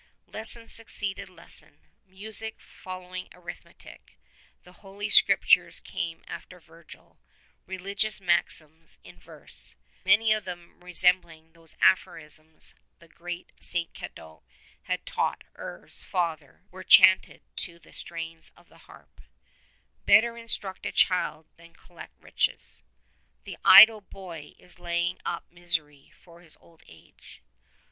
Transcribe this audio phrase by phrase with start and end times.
[0.25, 4.17] Lesson succeeded lesson, music followed arithmetic,
[4.63, 7.19] the Holy Scriptures came after Virgil,
[7.67, 13.93] religious maxims in verse, many of them resembling those aphorisms the great 105 St.
[13.93, 14.41] Cadoc
[14.85, 19.21] had taught Herve's father, were chanted to the strains of the harp:"
[20.07, 22.81] Better instruct a child than collect riches*^"
[23.43, 27.43] The idle boy is laying up misery for his old age."